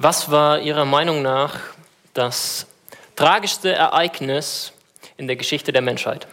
[0.00, 1.58] Was war Ihrer Meinung nach
[2.14, 2.68] das
[3.16, 4.72] tragischste Ereignis
[5.16, 6.28] in der Geschichte der Menschheit?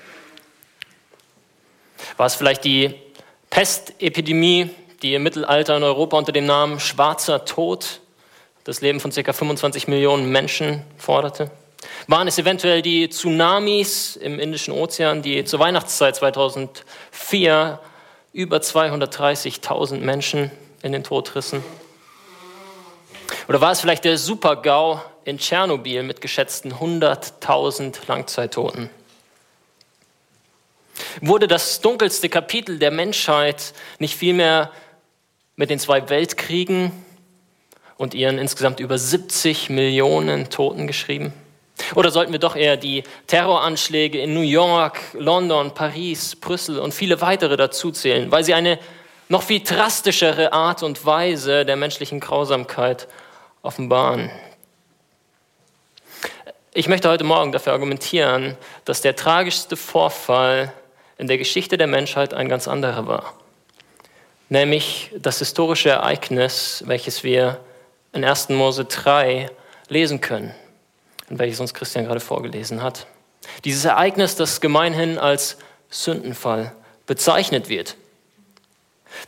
[2.16, 2.94] War es vielleicht die
[3.50, 4.70] Pestepidemie,
[5.02, 8.02] die im Mittelalter in Europa unter dem Namen Schwarzer Tod
[8.66, 9.34] das Leben von ca.
[9.34, 11.50] 25 Millionen Menschen forderte?
[12.06, 17.80] Waren es eventuell die Tsunamis im Indischen Ozean, die zur Weihnachtszeit 2004
[18.32, 20.52] über 230.000 Menschen
[20.84, 21.64] in den Tod rissen?
[23.48, 28.90] Oder war es vielleicht der Supergau in Tschernobyl mit geschätzten 100.000 Langzeittoten?
[31.22, 34.72] Wurde das dunkelste Kapitel der Menschheit nicht vielmehr
[35.56, 36.92] mit den zwei Weltkriegen
[37.98, 41.34] und ihren insgesamt über 70 Millionen Toten geschrieben?
[41.94, 47.22] Oder sollten wir doch eher die Terroranschläge in New York, London, Paris, Brüssel und viele
[47.22, 48.80] weitere dazuzählen, weil sie eine
[49.28, 53.08] noch viel drastischere Art und Weise der menschlichen Grausamkeit
[53.66, 54.30] offenbaren.
[56.74, 60.72] Ich möchte heute Morgen dafür argumentieren, dass der tragischste Vorfall
[61.18, 63.34] in der Geschichte der Menschheit ein ganz anderer war.
[64.50, 67.60] Nämlich das historische Ereignis, welches wir
[68.14, 68.50] in 1.
[68.50, 69.50] Mose 3
[69.88, 70.54] lesen können
[71.30, 73.08] und welches uns Christian gerade vorgelesen hat.
[73.64, 75.58] Dieses Ereignis, das gemeinhin als
[75.90, 77.96] Sündenfall bezeichnet wird.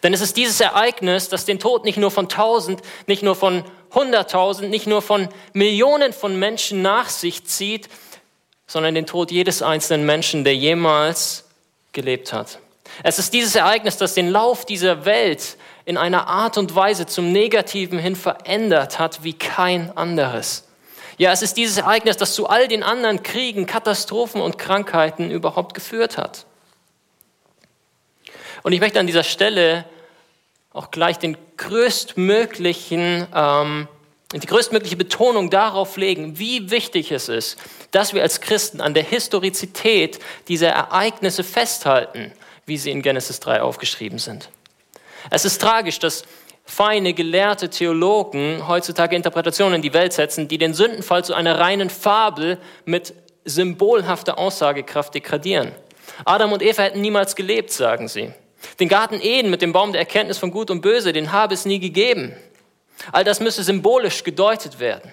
[0.03, 3.63] Denn es ist dieses Ereignis, das den Tod nicht nur von tausend, nicht nur von
[3.93, 7.89] hunderttausend, nicht nur von Millionen von Menschen nach sich zieht,
[8.67, 11.45] sondern den Tod jedes einzelnen Menschen, der jemals
[11.93, 12.59] gelebt hat.
[13.03, 17.31] Es ist dieses Ereignis, das den Lauf dieser Welt in einer Art und Weise zum
[17.31, 20.65] Negativen hin verändert hat wie kein anderes.
[21.17, 25.73] Ja, es ist dieses Ereignis, das zu all den anderen Kriegen, Katastrophen und Krankheiten überhaupt
[25.73, 26.45] geführt hat.
[28.63, 29.85] Und ich möchte an dieser Stelle
[30.77, 33.87] auch gleich den größtmöglichen, ähm,
[34.33, 37.57] die größtmögliche Betonung darauf legen, wie wichtig es ist,
[37.91, 42.31] dass wir als Christen an der Historizität dieser Ereignisse festhalten,
[42.65, 44.49] wie sie in Genesis 3 aufgeschrieben sind.
[45.29, 46.23] Es ist tragisch, dass
[46.65, 51.89] feine, gelehrte Theologen heutzutage Interpretationen in die Welt setzen, die den Sündenfall zu einer reinen
[51.89, 53.13] Fabel mit
[53.45, 55.71] symbolhafter Aussagekraft degradieren.
[56.25, 58.33] Adam und Eva hätten niemals gelebt, sagen sie.
[58.79, 61.65] Den Garten Eden mit dem Baum der Erkenntnis von Gut und Böse, den habe es
[61.65, 62.35] nie gegeben.
[63.11, 65.11] All das müsse symbolisch gedeutet werden.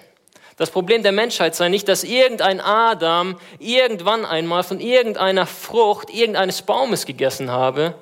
[0.57, 6.61] Das Problem der Menschheit sei nicht, dass irgendein Adam irgendwann einmal von irgendeiner Frucht irgendeines
[6.61, 7.95] Baumes gegessen habe.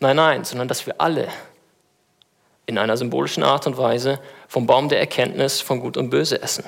[0.00, 1.28] Nein, nein, sondern dass wir alle
[2.64, 6.64] in einer symbolischen Art und Weise vom Baum der Erkenntnis von Gut und Böse essen.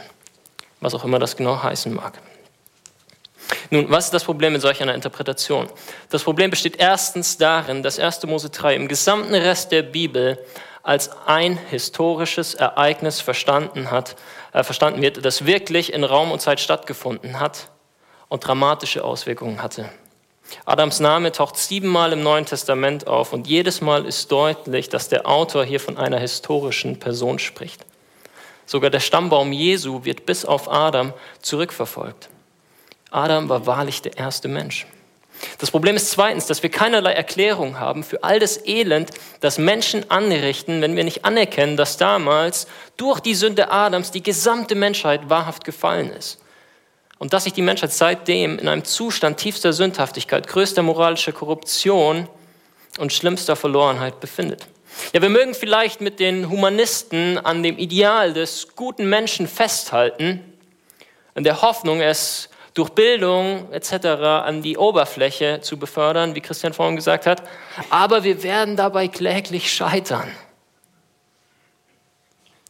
[0.80, 2.20] Was auch immer das genau heißen mag.
[3.70, 5.68] Nun, was ist das Problem in solch einer Interpretation?
[6.08, 8.24] Das Problem besteht erstens darin, dass 1.
[8.26, 10.38] Mose 3 im gesamten Rest der Bibel
[10.82, 14.16] als ein historisches Ereignis verstanden, hat,
[14.52, 17.68] äh, verstanden wird, das wirklich in Raum und Zeit stattgefunden hat
[18.28, 19.90] und dramatische Auswirkungen hatte.
[20.64, 25.28] Adams Name taucht siebenmal im Neuen Testament auf und jedes Mal ist deutlich, dass der
[25.28, 27.86] Autor hier von einer historischen Person spricht.
[28.66, 32.30] Sogar der Stammbaum Jesu wird bis auf Adam zurückverfolgt.
[33.10, 34.86] Adam war wahrlich der erste Mensch.
[35.58, 39.10] Das Problem ist zweitens, dass wir keinerlei Erklärung haben für all das Elend,
[39.40, 42.66] das Menschen anrichten, wenn wir nicht anerkennen, dass damals
[42.96, 46.40] durch die Sünde Adams die gesamte Menschheit wahrhaft gefallen ist
[47.18, 52.28] und dass sich die Menschheit seitdem in einem Zustand tiefster Sündhaftigkeit, größter moralischer Korruption
[52.98, 54.66] und schlimmster Verlorenheit befindet.
[55.14, 60.44] Ja, wir mögen vielleicht mit den Humanisten an dem Ideal des guten Menschen festhalten,
[61.34, 62.49] in der Hoffnung, es
[62.80, 64.06] durch Bildung etc.
[64.06, 67.42] an die Oberfläche zu befördern, wie Christian vorhin gesagt hat,
[67.90, 70.30] aber wir werden dabei kläglich scheitern.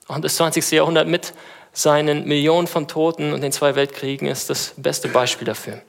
[0.08, 0.68] Und das 20.
[0.72, 1.32] Jahrhundert mit
[1.72, 5.80] seinen Millionen von Toten und den zwei Weltkriegen ist das beste Beispiel dafür.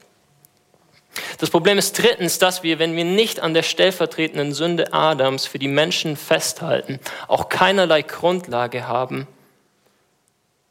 [1.38, 5.58] Das Problem ist drittens, dass wir, wenn wir nicht an der stellvertretenden Sünde Adams für
[5.58, 9.26] die Menschen festhalten, auch keinerlei Grundlage haben,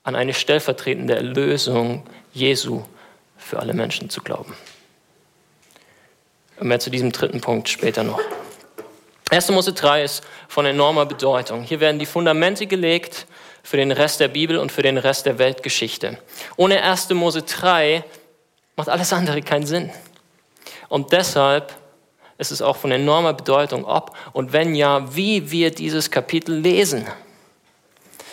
[0.03, 2.83] an eine stellvertretende Erlösung Jesu
[3.41, 4.55] für alle Menschen zu glauben.
[6.59, 8.21] Mehr zu diesem dritten Punkt später noch.
[9.31, 9.49] 1.
[9.49, 11.63] Mose 3 ist von enormer Bedeutung.
[11.63, 13.25] Hier werden die Fundamente gelegt
[13.63, 16.17] für den Rest der Bibel und für den Rest der Weltgeschichte.
[16.57, 17.09] Ohne 1.
[17.11, 18.03] Mose 3
[18.75, 19.89] macht alles andere keinen Sinn.
[20.89, 21.73] Und deshalb
[22.37, 27.07] ist es auch von enormer Bedeutung, ob und wenn ja, wie wir dieses Kapitel lesen.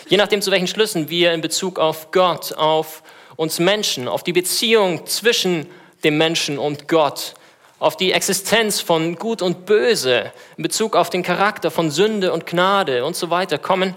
[0.07, 3.03] Je nachdem, zu welchen Schlüssen wir in Bezug auf Gott, auf
[3.39, 5.65] uns Menschen, auf die Beziehung zwischen
[6.03, 7.35] dem Menschen und Gott,
[7.79, 12.45] auf die Existenz von Gut und Böse, in Bezug auf den Charakter von Sünde und
[12.45, 13.95] Gnade und so weiter kommen,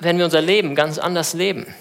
[0.00, 1.72] werden wir unser Leben ganz anders leben.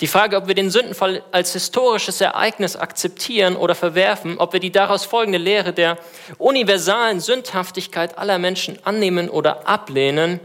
[0.00, 4.72] Die Frage, ob wir den Sündenfall als historisches Ereignis akzeptieren oder verwerfen, ob wir die
[4.72, 5.96] daraus folgende Lehre der
[6.38, 10.40] universalen Sündhaftigkeit aller Menschen annehmen oder ablehnen,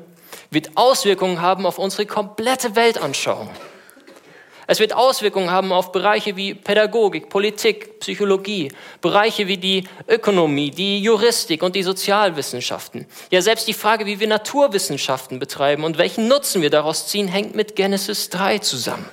[0.51, 3.49] wird Auswirkungen haben auf unsere komplette Weltanschauung.
[4.69, 8.69] Es wird Auswirkungen haben auf Bereiche wie Pädagogik, Politik, Psychologie,
[8.99, 13.05] Bereiche wie die Ökonomie, die Juristik und die Sozialwissenschaften.
[13.31, 17.55] Ja, selbst die Frage, wie wir Naturwissenschaften betreiben und welchen Nutzen wir daraus ziehen, hängt
[17.55, 19.05] mit Genesis 3 zusammen.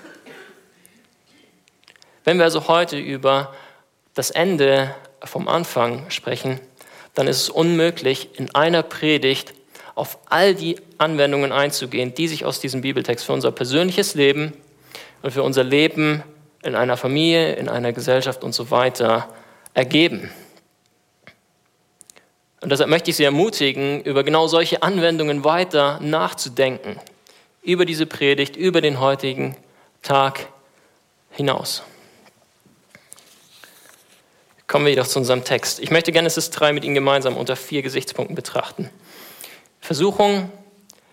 [2.24, 3.54] Wenn wir also heute über
[4.14, 4.92] das Ende
[5.22, 6.58] vom Anfang sprechen,
[7.14, 9.54] dann ist es unmöglich, in einer Predigt
[9.94, 14.52] auf all die Anwendungen einzugehen, die sich aus diesem Bibeltext für unser persönliches Leben
[15.24, 16.22] und für unser Leben
[16.62, 19.26] in einer Familie, in einer Gesellschaft und so weiter
[19.72, 20.30] ergeben.
[22.60, 27.00] Und deshalb möchte ich Sie ermutigen, über genau solche Anwendungen weiter nachzudenken.
[27.62, 29.56] Über diese Predigt, über den heutigen
[30.02, 30.46] Tag
[31.30, 31.82] hinaus.
[34.66, 35.80] Kommen wir jedoch zu unserem Text.
[35.80, 38.90] Ich möchte Genesis 3 mit Ihnen gemeinsam unter vier Gesichtspunkten betrachten.
[39.80, 40.52] Versuchung,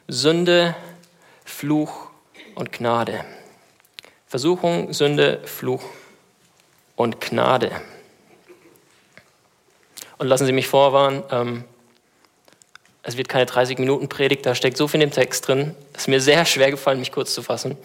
[0.10, 0.75] Sünde,
[1.46, 2.10] Fluch
[2.56, 3.24] und Gnade.
[4.31, 5.83] Versuchung, Sünde, Fluch
[6.95, 7.69] und Gnade.
[10.19, 11.66] Und lassen Sie mich vorwarnen, ähm,
[13.04, 15.75] es wird keine 30 Minuten Predigt, da steckt so viel in dem Text drin.
[15.92, 17.78] Es ist mir sehr schwer gefallen, mich kurz zu fassen.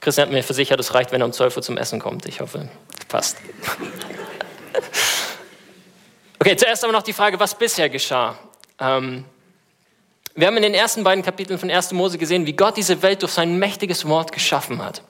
[0.00, 2.26] Christian hat mir versichert, es reicht, wenn er um 12 Uhr zum Essen kommt.
[2.26, 2.68] Ich hoffe,
[3.08, 3.36] passt.
[6.40, 8.38] Okay, zuerst aber noch die Frage, was bisher geschah.
[8.78, 9.24] Ähm,
[10.36, 11.90] wir haben in den ersten beiden Kapiteln von 1.
[11.90, 15.02] Mose gesehen, wie Gott diese Welt durch sein mächtiges Wort geschaffen hat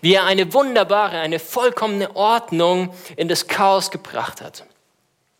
[0.00, 4.64] wie er eine wunderbare, eine vollkommene Ordnung in das Chaos gebracht hat.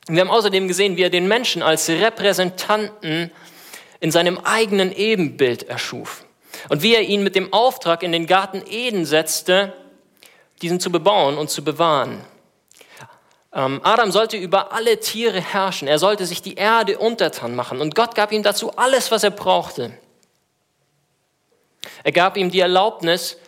[0.07, 3.31] Wir haben außerdem gesehen, wie er den Menschen als Repräsentanten
[4.01, 6.25] in seinem eigenen Ebenbild erschuf
[6.69, 9.73] und wie er ihn mit dem Auftrag in den Garten Eden setzte,
[10.61, 12.21] diesen zu bebauen und zu bewahren.
[13.53, 17.95] Ähm, Adam sollte über alle Tiere herrschen, er sollte sich die Erde untertan machen und
[17.95, 19.97] Gott gab ihm dazu alles, was er brauchte.
[22.03, 23.39] Er gab ihm die Erlaubnis,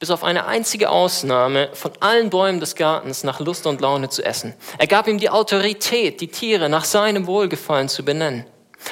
[0.00, 4.24] bis auf eine einzige Ausnahme, von allen Bäumen des Gartens nach Lust und Laune zu
[4.24, 4.54] essen.
[4.78, 8.46] Er gab ihm die Autorität, die Tiere nach seinem Wohlgefallen zu benennen.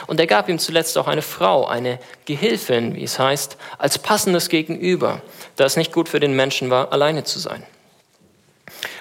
[0.06, 4.50] Und er gab ihm zuletzt auch eine Frau, eine Gehilfin, wie es heißt, als passendes
[4.50, 5.22] Gegenüber,
[5.56, 7.64] da es nicht gut für den Menschen war, alleine zu sein.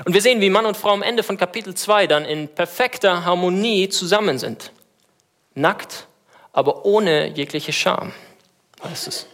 [0.06, 3.26] Und wir sehen, wie Mann und Frau am Ende von Kapitel 2 dann in perfekter
[3.26, 4.72] Harmonie zusammen sind.
[5.56, 6.08] Nackt,
[6.54, 8.14] aber ohne jegliche Scham,
[8.82, 9.28] heißt es.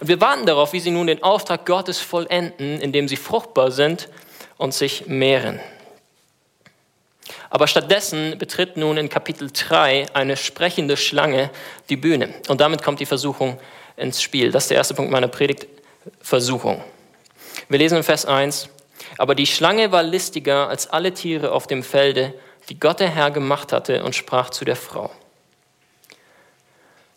[0.00, 4.08] Und wir warten darauf, wie sie nun den Auftrag Gottes vollenden, indem sie fruchtbar sind
[4.56, 5.60] und sich mehren.
[7.50, 11.50] Aber stattdessen betritt nun in Kapitel 3 eine sprechende Schlange
[11.88, 12.34] die Bühne.
[12.48, 13.58] Und damit kommt die Versuchung
[13.96, 14.50] ins Spiel.
[14.50, 15.66] Das ist der erste Punkt meiner Predigt,
[16.20, 16.82] Versuchung.
[17.68, 18.68] Wir lesen in Vers 1,
[19.18, 22.34] aber die Schlange war listiger als alle Tiere auf dem Felde,
[22.68, 25.10] die Gott der Herr gemacht hatte, und sprach zu der Frau.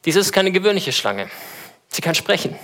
[0.06, 1.30] Dies ist keine gewöhnliche Schlange.
[1.90, 2.56] Sie kann sprechen.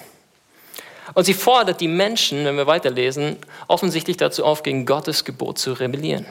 [1.13, 3.38] Und sie fordert die Menschen, wenn wir weiterlesen,
[3.68, 6.25] offensichtlich dazu auf, gegen Gottes Gebot zu rebellieren.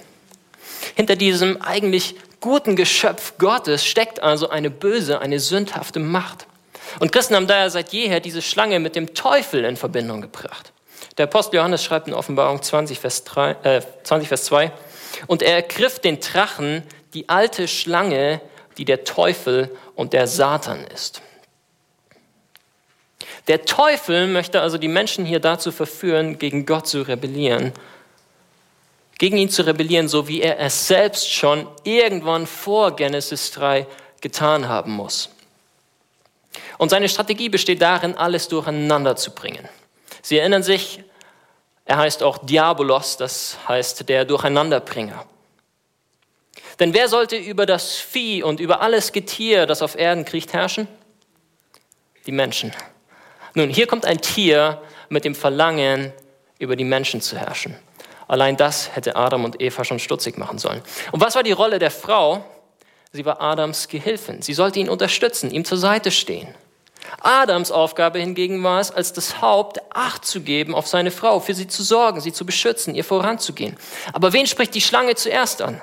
[0.94, 6.46] Hinter diesem eigentlich guten Geschöpf Gottes steckt also eine böse, eine sündhafte Macht.
[7.00, 10.72] Und Christen haben daher seit jeher diese Schlange mit dem Teufel in Verbindung gebracht.
[11.16, 14.72] Der Apostel Johannes schreibt in Offenbarung 20 Vers, 3, äh, 20, Vers 2,
[15.26, 16.82] und er ergriff den Drachen,
[17.14, 18.40] die alte Schlange,
[18.76, 21.22] die der Teufel und der Satan ist.
[23.46, 27.72] Der Teufel möchte also die Menschen hier dazu verführen, gegen Gott zu rebellieren.
[29.18, 33.86] Gegen ihn zu rebellieren, so wie er es selbst schon irgendwann vor Genesis 3
[34.20, 35.28] getan haben muss.
[36.78, 39.68] Und seine Strategie besteht darin, alles durcheinander zu bringen.
[40.22, 41.02] Sie erinnern sich,
[41.84, 45.26] er heißt auch Diabolos, das heißt der Durcheinanderbringer.
[46.80, 50.88] Denn wer sollte über das Vieh und über alles Getier, das auf Erden kriecht, herrschen?
[52.26, 52.72] Die Menschen.
[53.54, 56.12] Nun, hier kommt ein Tier mit dem Verlangen,
[56.58, 57.76] über die Menschen zu herrschen.
[58.26, 60.82] Allein das hätte Adam und Eva schon stutzig machen sollen.
[61.12, 62.44] Und was war die Rolle der Frau?
[63.12, 64.42] Sie war Adams Gehilfin.
[64.42, 66.48] Sie sollte ihn unterstützen, ihm zur Seite stehen.
[67.20, 71.54] Adams Aufgabe hingegen war es, als das Haupt Acht zu geben auf seine Frau, für
[71.54, 73.76] sie zu sorgen, sie zu beschützen, ihr voranzugehen.
[74.12, 75.80] Aber wen spricht die Schlange zuerst an?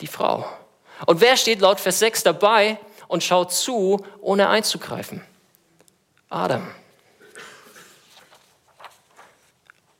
[0.00, 0.46] Die Frau.
[1.04, 5.22] Und wer steht laut Vers 6 dabei und schaut zu, ohne einzugreifen?
[6.28, 6.66] Adam.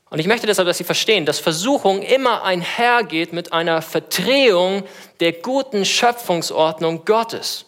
[0.09, 4.83] Und ich möchte deshalb, dass Sie verstehen, dass Versuchung immer einhergeht mit einer Verdrehung
[5.19, 7.65] der guten Schöpfungsordnung Gottes.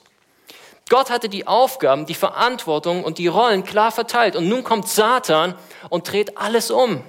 [0.90, 4.36] Gott hatte die Aufgaben, die Verantwortung und die Rollen klar verteilt.
[4.36, 5.56] Und nun kommt Satan
[5.90, 7.04] und dreht alles um.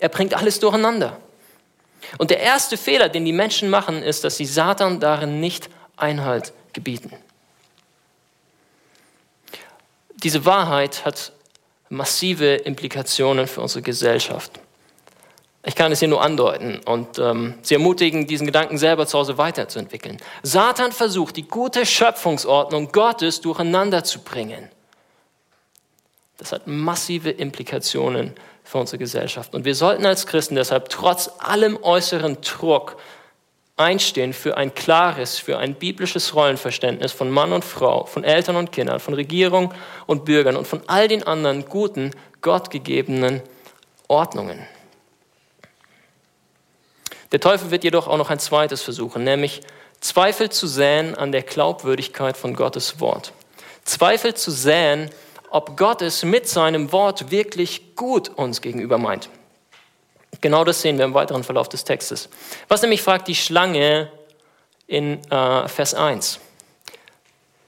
[0.00, 1.18] Er bringt alles durcheinander.
[2.18, 6.52] Und der erste Fehler, den die Menschen machen, ist, dass sie Satan darin nicht Einhalt
[6.72, 7.12] gebieten.
[10.22, 11.32] Diese Wahrheit hat
[11.88, 14.60] massive Implikationen für unsere Gesellschaft.
[15.64, 19.38] Ich kann es hier nur andeuten und ähm, Sie ermutigen, diesen Gedanken selber zu Hause
[19.38, 20.18] weiterzuentwickeln.
[20.42, 24.68] Satan versucht, die gute Schöpfungsordnung Gottes durcheinander zu bringen.
[26.38, 28.34] Das hat massive Implikationen
[28.64, 29.54] für unsere Gesellschaft.
[29.54, 32.96] Und wir sollten als Christen deshalb trotz allem äußeren Druck
[33.78, 38.72] einstehen für ein klares, für ein biblisches Rollenverständnis von Mann und Frau, von Eltern und
[38.72, 39.72] Kindern, von Regierung
[40.06, 43.42] und Bürgern und von all den anderen guten, gottgegebenen
[44.08, 44.66] Ordnungen.
[47.32, 49.60] Der Teufel wird jedoch auch noch ein zweites versuchen, nämlich
[50.00, 53.32] Zweifel zu säen an der Glaubwürdigkeit von Gottes Wort.
[53.84, 55.10] Zweifel zu säen,
[55.50, 59.28] ob Gott es mit seinem Wort wirklich gut uns gegenüber meint.
[60.40, 62.28] Genau das sehen wir im weiteren Verlauf des Textes.
[62.68, 64.10] Was nämlich fragt die Schlange
[64.86, 66.40] in äh, Vers 1.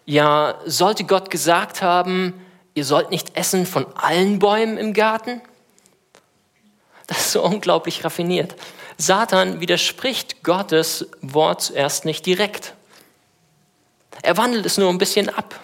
[0.06, 2.34] Ja, sollte Gott gesagt haben,
[2.74, 5.40] ihr sollt nicht essen von allen Bäumen im Garten?
[7.06, 8.54] Das ist so unglaublich raffiniert.
[8.96, 12.74] Satan widerspricht Gottes Wort zuerst nicht direkt.
[14.22, 15.58] Er wandelt es nur ein bisschen ab.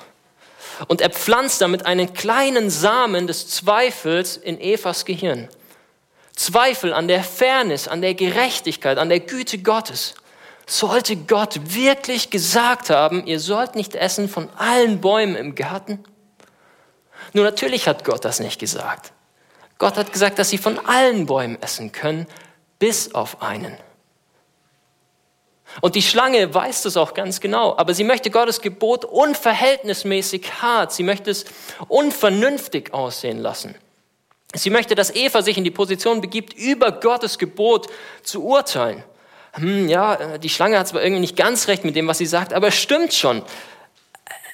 [0.88, 5.48] Und er pflanzt damit einen kleinen Samen des Zweifels in Evas Gehirn.
[6.36, 10.14] Zweifel an der Fairness, an der Gerechtigkeit, an der Güte Gottes.
[10.66, 16.04] Sollte Gott wirklich gesagt haben, ihr sollt nicht essen von allen Bäumen im Garten?
[17.32, 19.12] Nur natürlich hat Gott das nicht gesagt.
[19.78, 22.26] Gott hat gesagt, dass sie von allen Bäumen essen können,
[22.78, 23.76] bis auf einen.
[25.80, 30.92] Und die Schlange weiß das auch ganz genau, aber sie möchte Gottes Gebot unverhältnismäßig hart,
[30.92, 31.44] sie möchte es
[31.88, 33.74] unvernünftig aussehen lassen.
[34.54, 37.88] Sie möchte, dass Eva sich in die Position begibt, über Gottes Gebot
[38.22, 39.02] zu urteilen.
[39.52, 42.52] Hm, ja, die Schlange hat zwar irgendwie nicht ganz recht mit dem, was sie sagt,
[42.52, 43.42] aber stimmt schon.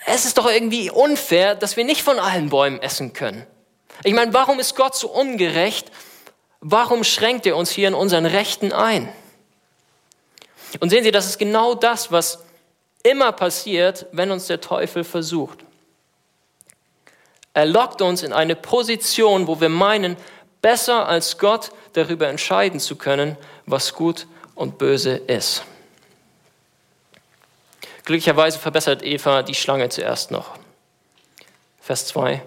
[0.06, 3.46] Es ist doch irgendwie unfair, dass wir nicht von allen Bäumen essen können.
[4.04, 5.90] Ich meine, warum ist Gott so ungerecht?
[6.60, 9.12] Warum schränkt er uns hier in unseren Rechten ein?
[10.80, 12.44] Und sehen Sie, das ist genau das, was
[13.02, 15.64] immer passiert, wenn uns der Teufel versucht.
[17.54, 20.16] Er lockt uns in eine Position, wo wir meinen,
[20.62, 25.64] besser als Gott darüber entscheiden zu können, was gut und böse ist.
[28.04, 30.58] Glücklicherweise verbessert Eva die Schlange zuerst noch.
[31.80, 32.42] Vers 2.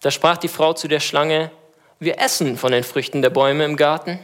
[0.00, 1.50] Da sprach die Frau zu der Schlange,
[2.00, 4.18] wir essen von den Früchten der Bäume im Garten,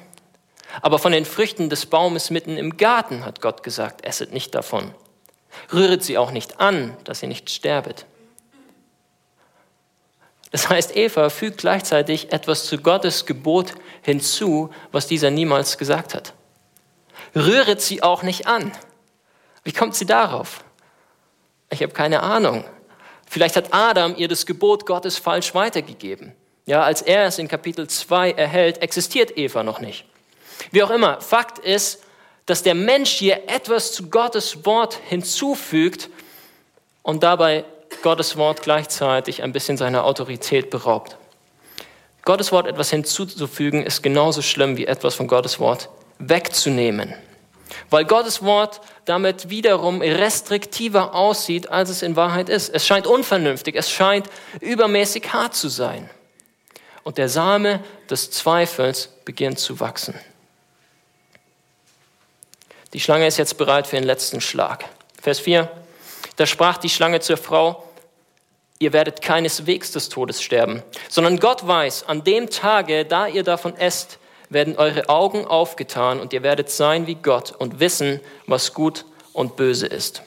[0.81, 4.95] aber von den Früchten des Baumes mitten im Garten hat Gott gesagt, esset nicht davon.
[5.73, 8.07] Rühret sie auch nicht an, dass ihr nicht sterbet.
[10.55, 16.33] Das heißt, Eva fügt gleichzeitig etwas zu Gottes Gebot hinzu, was dieser niemals gesagt hat.
[17.35, 18.71] Rühret sie auch nicht an.
[19.65, 20.63] Wie kommt sie darauf?
[21.71, 22.65] Ich habe keine Ahnung.
[23.29, 26.37] Vielleicht hat Adam ihr das Gebot Gottes falsch weitergegeben.
[26.67, 30.05] Ja, als er es in Kapitel 2 erhält, existiert Eva noch nicht.
[30.71, 32.05] Wie auch immer, Fakt ist,
[32.47, 36.11] dass der Mensch hier etwas zu Gottes Wort hinzufügt
[37.03, 37.65] und dabei
[38.03, 41.17] Gottes Wort gleichzeitig ein bisschen seiner Autorität beraubt.
[42.25, 47.15] Gottes Wort etwas hinzuzufügen ist genauso schlimm wie etwas von Gottes Wort wegzunehmen.
[47.91, 52.69] Weil Gottes Wort damit wiederum restriktiver aussieht, als es in Wahrheit ist.
[52.71, 54.29] Es scheint unvernünftig, es scheint
[54.61, 56.09] übermäßig hart zu sein.
[57.03, 60.15] Und der Same des Zweifels beginnt zu wachsen.
[62.95, 64.85] Die Schlange ist jetzt bereit für den letzten Schlag.
[65.21, 65.71] Vers 4.
[66.37, 67.88] Da sprach die Schlange zur Frau,
[68.79, 73.76] ihr werdet keineswegs des Todes sterben, sondern Gott weiß, an dem Tage, da ihr davon
[73.76, 74.19] esst,
[74.50, 79.57] werden eure Augen aufgetan und ihr werdet sein wie Gott und wissen, was gut und
[79.57, 80.23] böse ist.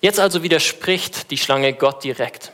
[0.00, 2.52] Jetzt also widerspricht die Schlange Gott direkt.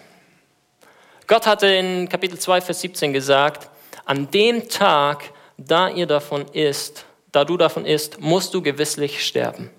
[1.26, 3.68] Gott hatte in Kapitel 2, Vers 17 gesagt,
[4.04, 9.70] an dem Tag, da ihr davon isst, da du davon isst, musst du gewisslich sterben.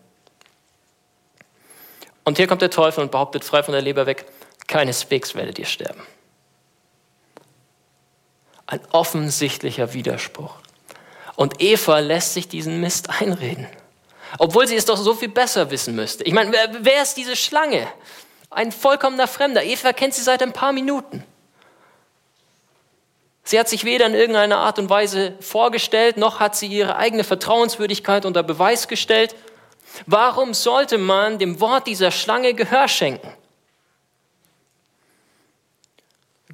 [2.23, 4.25] Und hier kommt der Teufel und behauptet frei von der Leber weg,
[4.67, 6.01] keineswegs werdet ihr sterben.
[8.67, 10.55] Ein offensichtlicher Widerspruch.
[11.35, 13.67] Und Eva lässt sich diesen Mist einreden,
[14.37, 16.23] obwohl sie es doch so viel besser wissen müsste.
[16.23, 17.87] Ich meine, wer, wer ist diese Schlange?
[18.49, 19.63] Ein vollkommener Fremder.
[19.63, 21.23] Eva kennt sie seit ein paar Minuten.
[23.43, 27.23] Sie hat sich weder in irgendeiner Art und Weise vorgestellt, noch hat sie ihre eigene
[27.23, 29.35] Vertrauenswürdigkeit unter Beweis gestellt.
[30.05, 33.31] Warum sollte man dem Wort dieser Schlange Gehör schenken?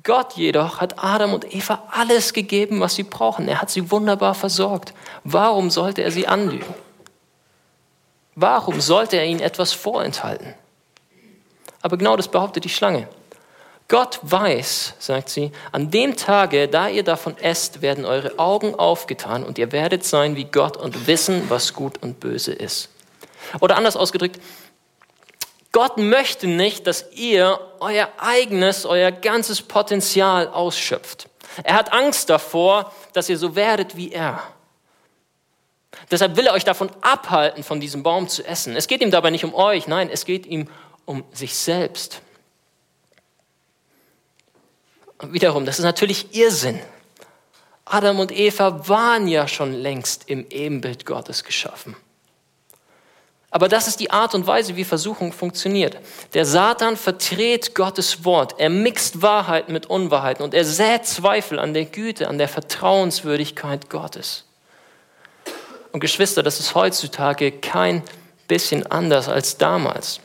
[0.03, 3.47] Gott jedoch hat Adam und Eva alles gegeben, was sie brauchen.
[3.47, 4.93] Er hat sie wunderbar versorgt.
[5.23, 6.73] Warum sollte er sie anlügen?
[8.35, 10.53] Warum sollte er ihnen etwas vorenthalten?
[11.81, 13.07] Aber genau das behauptet die Schlange.
[13.89, 19.43] Gott weiß, sagt sie, an dem Tage, da ihr davon esst, werden eure Augen aufgetan
[19.43, 22.89] und ihr werdet sein wie Gott und wissen, was gut und böse ist.
[23.59, 24.39] Oder anders ausgedrückt,
[25.71, 31.29] Gott möchte nicht, dass ihr euer eigenes, euer ganzes Potenzial ausschöpft.
[31.63, 34.41] Er hat Angst davor, dass ihr so werdet wie er.
[36.11, 38.75] Deshalb will er euch davon abhalten, von diesem Baum zu essen.
[38.75, 40.69] Es geht ihm dabei nicht um euch, nein, es geht ihm
[41.05, 42.21] um sich selbst.
[45.17, 46.79] Und wiederum, das ist natürlich Irrsinn.
[47.85, 51.95] Adam und Eva waren ja schon längst im Ebenbild Gottes geschaffen.
[53.49, 55.97] Aber das ist die Art und Weise, wie Versuchung funktioniert.
[56.33, 58.55] Der Satan verdreht Gottes Wort.
[58.59, 63.89] Er mixt Wahrheit mit Unwahrheiten und er sät Zweifel an der Güte, an der Vertrauenswürdigkeit
[63.89, 64.43] Gottes.
[65.93, 68.03] Und Geschwister, das ist heutzutage kein
[68.47, 70.19] bisschen anders als damals.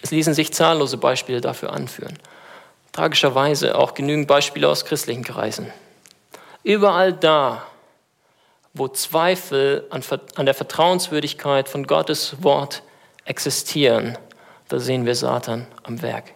[0.00, 2.18] Es ließen sich zahllose Beispiele dafür anführen.
[2.92, 5.72] Tragischerweise auch genügend Beispiele aus christlichen Kreisen.
[6.62, 7.66] Überall da,
[8.74, 10.02] wo Zweifel an,
[10.34, 12.82] an der Vertrauenswürdigkeit von Gottes Wort
[13.24, 14.16] existieren,
[14.68, 16.32] da sehen wir Satan am Werk.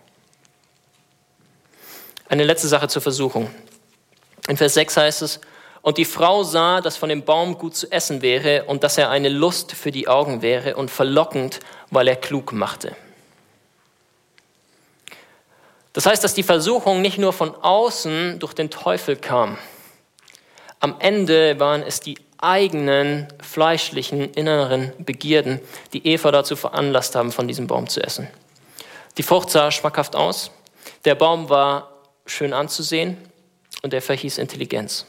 [2.28, 3.50] Eine letzte Sache zur Versuchung.
[4.48, 5.40] In Vers 6 heißt es,
[5.80, 9.08] und die Frau sah, dass von dem Baum gut zu essen wäre und dass er
[9.08, 12.96] eine Lust für die Augen wäre und verlockend, weil er klug machte.
[15.92, 19.56] Das heißt, dass die Versuchung nicht nur von außen durch den Teufel kam.
[20.80, 25.60] Am Ende waren es die eigenen fleischlichen inneren Begierden,
[25.92, 28.28] die Eva dazu veranlasst haben, von diesem Baum zu essen.
[29.18, 30.50] Die Frucht sah schmackhaft aus,
[31.04, 31.92] der Baum war
[32.26, 33.16] schön anzusehen
[33.82, 35.06] und er verhieß Intelligenz.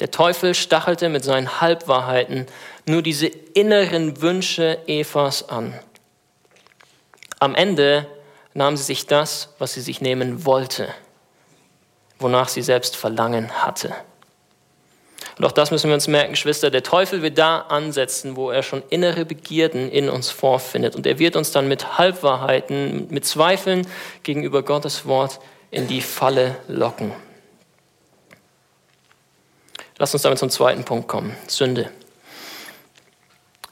[0.00, 2.46] Der Teufel stachelte mit seinen Halbwahrheiten
[2.86, 5.78] nur diese inneren Wünsche Evas an.
[7.38, 8.06] Am Ende
[8.52, 10.88] nahm sie sich das, was sie sich nehmen wollte,
[12.18, 13.94] wonach sie selbst Verlangen hatte.
[15.38, 16.70] Und auch das müssen wir uns merken, Geschwister.
[16.70, 20.96] Der Teufel wird da ansetzen, wo er schon innere Begierden in uns vorfindet.
[20.96, 23.86] Und er wird uns dann mit Halbwahrheiten, mit Zweifeln
[24.22, 27.12] gegenüber Gottes Wort in die Falle locken.
[29.98, 31.36] Lass uns damit zum zweiten Punkt kommen.
[31.48, 31.90] Sünde.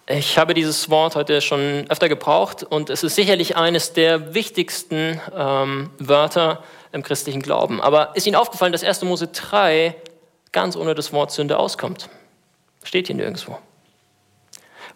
[0.06, 5.18] Ich habe dieses Wort heute schon öfter gebraucht und es ist sicherlich eines der wichtigsten
[5.34, 7.80] ähm, Wörter im christlichen Glauben.
[7.80, 9.02] Aber ist Ihnen aufgefallen, dass 1.
[9.02, 9.94] Mose 3
[10.54, 12.08] ganz ohne das Wort Sünde auskommt?
[12.82, 13.58] Steht hier nirgendwo.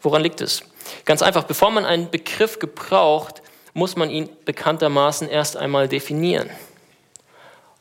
[0.00, 0.62] Woran liegt es?
[1.04, 3.42] Ganz einfach, bevor man einen Begriff gebraucht,
[3.74, 6.48] muss man ihn bekanntermaßen erst einmal definieren.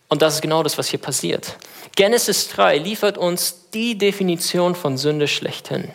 [0.10, 1.56] Und das ist genau das, was hier passiert.
[1.96, 5.90] Genesis 3 liefert uns die Definition von Sünde schlechthin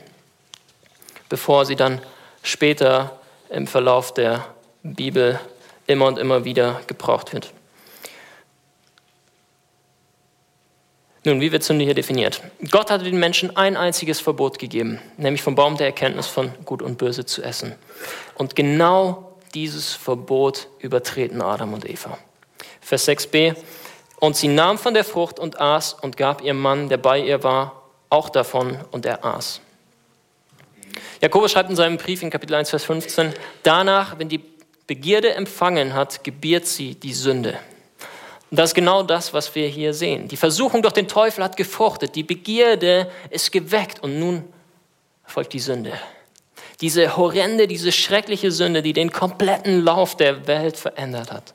[1.33, 2.03] bevor sie dann
[2.43, 3.19] später
[3.49, 4.45] im Verlauf der
[4.83, 5.41] Bibel
[5.87, 7.55] immer und immer wieder gebraucht wird.
[11.25, 12.43] Nun, wie wird Sünde hier definiert?
[12.71, 16.83] Gott hatte den Menschen ein einziges Verbot gegeben, nämlich vom Baum der Erkenntnis von Gut
[16.83, 17.77] und Böse zu essen.
[18.35, 22.19] Und genau dieses Verbot übertreten Adam und Eva.
[22.81, 23.55] Vers 6b.
[24.19, 27.45] Und sie nahm von der Frucht und aß und gab ihrem Mann, der bei ihr
[27.45, 29.61] war, auch davon und er aß.
[31.21, 33.33] Jakobus schreibt in seinem Brief in Kapitel 1, Vers 15,
[33.63, 34.45] danach, wenn die
[34.89, 37.59] Begierde empfangen hat, gebiert sie die Sünde.
[38.53, 40.29] Und das ist genau das, was wir hier sehen.
[40.29, 44.45] Die Versuchung durch den Teufel hat gefruchtet, die Begierde ist geweckt und nun
[45.25, 45.95] folgt die Sünde.
[46.83, 51.55] Diese horrende, diese schreckliche Sünde, die den kompletten Lauf der Welt verändert hat.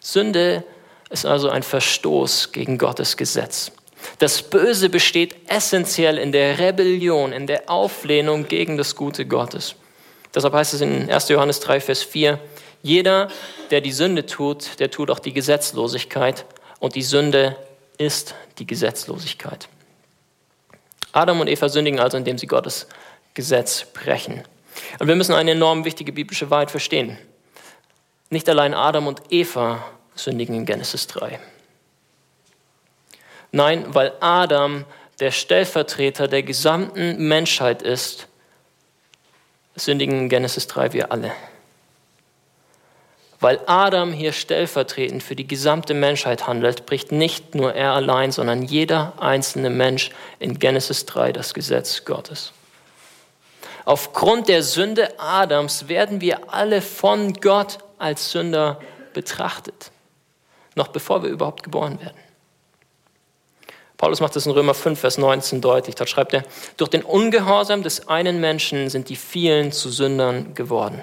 [0.00, 0.64] Sünde
[1.10, 3.70] ist also ein Verstoß gegen Gottes Gesetz.
[4.18, 9.76] Das Böse besteht essentiell in der Rebellion, in der Auflehnung gegen das Gute Gottes.
[10.34, 11.28] Deshalb heißt es in 1.
[11.28, 12.40] Johannes 3, Vers 4,
[12.84, 13.28] jeder,
[13.70, 16.44] der die Sünde tut, der tut auch die Gesetzlosigkeit
[16.80, 17.56] und die Sünde
[17.96, 19.68] ist die Gesetzlosigkeit.
[21.10, 22.86] Adam und Eva sündigen also, indem sie Gottes
[23.32, 24.42] Gesetz brechen.
[24.98, 27.16] Und wir müssen eine enorm wichtige biblische Wahrheit verstehen.
[28.28, 29.82] Nicht allein Adam und Eva
[30.14, 31.40] sündigen in Genesis 3.
[33.50, 34.84] Nein, weil Adam
[35.20, 38.28] der Stellvertreter der gesamten Menschheit ist,
[39.74, 41.32] sündigen in Genesis 3 wir alle.
[43.44, 48.62] Weil Adam hier stellvertretend für die gesamte Menschheit handelt, bricht nicht nur er allein, sondern
[48.62, 52.54] jeder einzelne Mensch in Genesis 3 das Gesetz Gottes.
[53.84, 58.80] Aufgrund der Sünde Adams werden wir alle von Gott als Sünder
[59.12, 59.90] betrachtet,
[60.74, 62.16] noch bevor wir überhaupt geboren werden.
[63.98, 65.96] Paulus macht das in Römer 5, Vers 19 deutlich.
[65.96, 66.44] Dort schreibt er,
[66.78, 71.02] durch den Ungehorsam des einen Menschen sind die vielen zu Sündern geworden.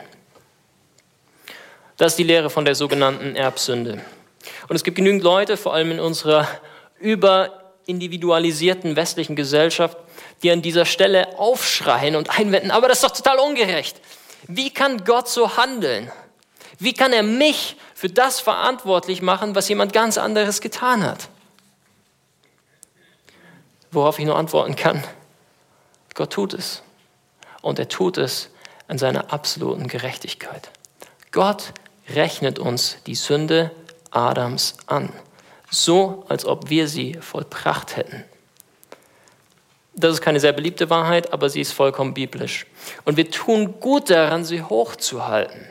[2.01, 4.01] Das ist die Lehre von der sogenannten Erbsünde.
[4.67, 6.47] Und es gibt genügend Leute, vor allem in unserer
[6.97, 9.99] überindividualisierten westlichen Gesellschaft,
[10.41, 14.01] die an dieser Stelle aufschreien und einwenden, aber das ist doch total ungerecht.
[14.47, 16.11] Wie kann Gott so handeln?
[16.79, 21.29] Wie kann er mich für das verantwortlich machen, was jemand ganz anderes getan hat?
[23.91, 25.03] Worauf ich nur antworten kann,
[26.15, 26.81] Gott tut es.
[27.61, 28.49] Und er tut es
[28.87, 30.71] an seiner absoluten Gerechtigkeit.
[31.31, 31.73] Gott
[32.09, 33.71] rechnet uns die Sünde
[34.11, 35.09] Adams an,
[35.69, 38.23] so als ob wir sie vollbracht hätten.
[39.93, 42.65] Das ist keine sehr beliebte Wahrheit, aber sie ist vollkommen biblisch.
[43.03, 45.67] Und wir tun gut daran, sie hochzuhalten.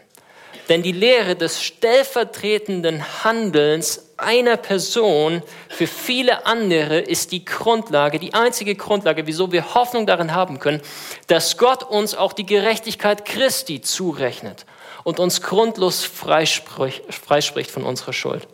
[0.69, 8.35] Denn die Lehre des stellvertretenden Handelns einer Person für viele andere ist die Grundlage, die
[8.35, 10.81] einzige Grundlage, wieso wir Hoffnung darin haben können,
[11.27, 14.65] dass Gott uns auch die Gerechtigkeit Christi zurechnet
[15.05, 18.47] und uns grundlos freispricht von unserer Schuld.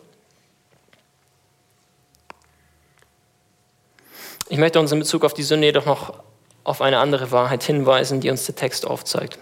[4.49, 6.23] Ich möchte uns in Bezug auf die Sünde jedoch noch
[6.63, 9.37] auf eine andere Wahrheit hinweisen, die uns der Text aufzeigt.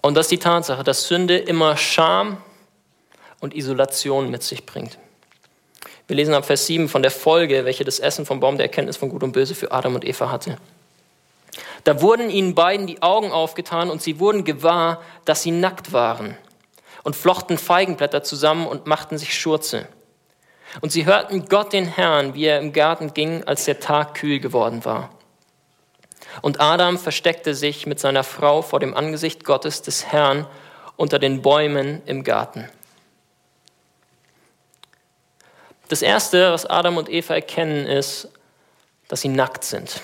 [0.00, 2.42] Und das ist die Tatsache, dass Sünde immer Scham
[3.40, 4.98] und Isolation mit sich bringt.
[6.08, 8.96] Wir lesen ab Vers 7 von der Folge, welche das Essen vom Baum der Erkenntnis
[8.96, 10.58] von Gut und Böse für Adam und Eva hatte.
[11.84, 16.36] Da wurden ihnen beiden die Augen aufgetan und sie wurden gewahr, dass sie nackt waren
[17.02, 19.86] und flochten Feigenblätter zusammen und machten sich Schurze.
[20.80, 24.40] Und sie hörten Gott den Herrn, wie er im Garten ging, als der Tag kühl
[24.40, 25.10] geworden war.
[26.40, 30.46] Und Adam versteckte sich mit seiner Frau vor dem Angesicht Gottes des Herrn
[30.96, 32.70] unter den Bäumen im Garten.
[35.88, 38.28] Das Erste, was Adam und Eva erkennen, ist,
[39.08, 40.00] dass sie nackt sind.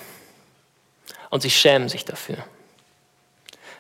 [1.30, 2.38] Und sie schämen sich dafür.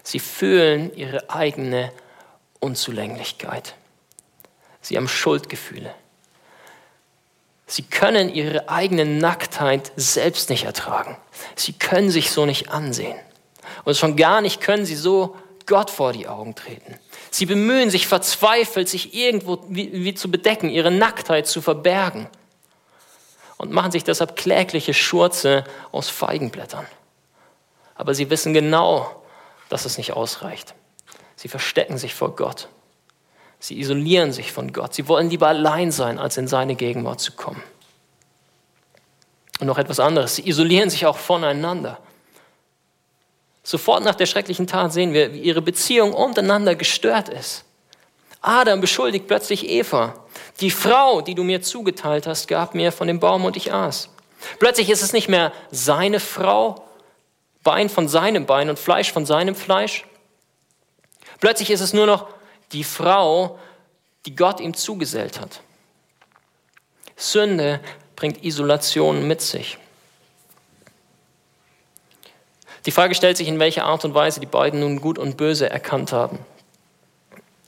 [0.02, 1.92] Sie fühlen ihre eigene
[2.60, 3.74] Unzulänglichkeit.
[4.80, 5.94] Sie haben Schuldgefühle.
[7.66, 11.18] Sie können ihre eigene Nacktheit selbst nicht ertragen.
[11.54, 13.18] Sie können sich so nicht ansehen.
[13.84, 16.98] Und schon gar nicht können sie so Gott vor die Augen treten.
[17.30, 22.26] Sie bemühen sich verzweifelt, sich irgendwo wie, wie zu bedecken, ihre Nacktheit zu verbergen.
[23.58, 26.86] Und machen sich deshalb klägliche Schurze aus Feigenblättern.
[27.98, 29.22] Aber sie wissen genau,
[29.68, 30.74] dass es nicht ausreicht.
[31.36, 32.68] Sie verstecken sich vor Gott.
[33.58, 34.94] Sie isolieren sich von Gott.
[34.94, 37.62] Sie wollen lieber allein sein, als in seine Gegenwart zu kommen.
[39.60, 40.36] Und noch etwas anderes.
[40.36, 41.98] Sie isolieren sich auch voneinander.
[43.64, 47.64] Sofort nach der schrecklichen Tat sehen wir, wie ihre Beziehung untereinander gestört ist.
[48.40, 50.14] Adam beschuldigt plötzlich Eva.
[50.60, 54.08] Die Frau, die du mir zugeteilt hast, gab mir von dem Baum und ich aß.
[54.60, 56.87] Plötzlich ist es nicht mehr seine Frau,
[57.62, 60.04] Bein von seinem Bein und Fleisch von seinem Fleisch.
[61.40, 62.28] Plötzlich ist es nur noch
[62.72, 63.58] die Frau,
[64.26, 65.60] die Gott ihm zugesellt hat.
[67.16, 67.80] Sünde
[68.16, 69.78] bringt Isolation mit sich.
[72.86, 75.68] Die Frage stellt sich, in welcher Art und Weise die beiden nun gut und böse
[75.68, 76.38] erkannt haben.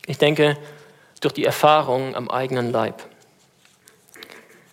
[0.06, 0.56] Ich denke,
[1.20, 3.02] durch die Erfahrung am eigenen Leib.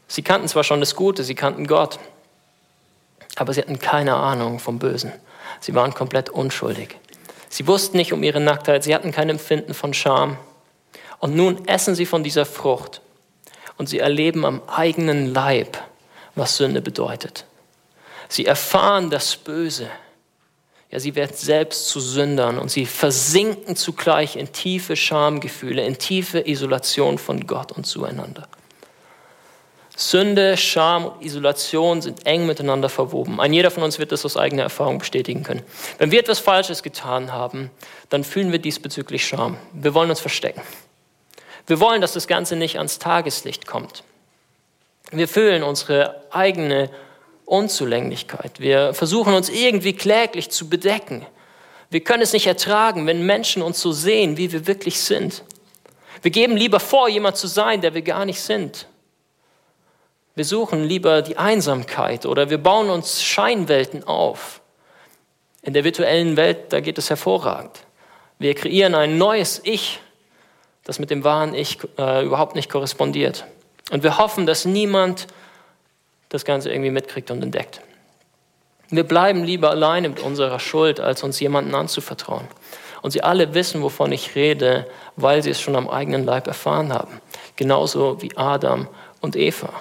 [0.07, 1.99] Sie kannten zwar schon das Gute, sie kannten Gott,
[3.37, 5.11] aber sie hatten keine Ahnung vom Bösen.
[5.59, 6.97] Sie waren komplett unschuldig.
[7.49, 10.37] Sie wussten nicht um ihre Nacktheit, sie hatten kein Empfinden von Scham.
[11.19, 13.01] Und nun essen sie von dieser Frucht
[13.77, 15.77] und sie erleben am eigenen Leib,
[16.35, 17.45] was Sünde bedeutet.
[18.29, 19.89] Sie erfahren das Böse.
[20.91, 26.47] Ja, sie werden selbst zu Sündern und sie versinken zugleich in tiefe Schamgefühle, in tiefe
[26.47, 28.47] Isolation von Gott und zueinander.
[29.99, 33.39] Sünde, Scham und Isolation sind eng miteinander verwoben.
[33.39, 35.63] Ein jeder von uns wird das aus eigener Erfahrung bestätigen können.
[35.97, 37.71] Wenn wir etwas Falsches getan haben,
[38.09, 39.57] dann fühlen wir diesbezüglich Scham.
[39.73, 40.61] Wir wollen uns verstecken.
[41.65, 44.03] Wir wollen, dass das Ganze nicht ans Tageslicht kommt.
[45.11, 46.91] Wir fühlen unsere eigene
[47.45, 48.59] Unzulänglichkeit.
[48.59, 51.25] Wir versuchen uns irgendwie kläglich zu bedecken.
[51.89, 55.43] Wir können es nicht ertragen, wenn Menschen uns so sehen, wie wir wirklich sind.
[56.21, 58.85] Wir geben lieber vor, jemand zu sein, der wir gar nicht sind.
[60.37, 64.61] Wir suchen lieber die Einsamkeit oder wir bauen uns Scheinwelten auf.
[65.63, 67.71] In der virtuellen Welt, da geht es hervorragend.
[68.37, 69.99] Wir kreieren ein neues Ich,
[70.83, 73.47] das mit dem wahren Ich äh, überhaupt nicht korrespondiert.
[73.89, 75.25] Und wir hoffen, dass niemand
[76.29, 77.81] das Ganze irgendwie mitkriegt und entdeckt.
[78.89, 82.47] Wir bleiben lieber alleine mit unserer Schuld, als uns jemanden anzuvertrauen.
[83.01, 86.93] Und sie alle wissen, wovon ich rede, weil sie es schon am eigenen Leib erfahren
[86.93, 87.21] haben.
[87.55, 88.87] Genauso wie Adam
[89.19, 89.73] und Eva.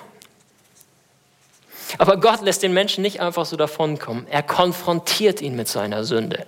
[1.99, 4.27] Aber Gott lässt den Menschen nicht einfach so davonkommen.
[4.29, 6.46] Er konfrontiert ihn mit seiner Sünde.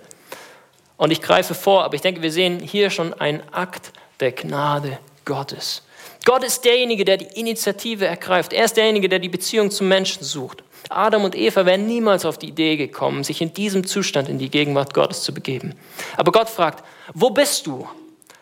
[0.97, 4.99] Und ich greife vor, aber ich denke, wir sehen hier schon einen Akt der Gnade
[5.23, 5.83] Gottes.
[6.25, 8.51] Gott ist derjenige, der die Initiative ergreift.
[8.51, 10.63] Er ist derjenige, der die Beziehung zum Menschen sucht.
[10.89, 14.49] Adam und Eva wären niemals auf die Idee gekommen, sich in diesem Zustand in die
[14.49, 15.75] Gegenwart Gottes zu begeben.
[16.17, 17.87] Aber Gott fragt, wo bist du?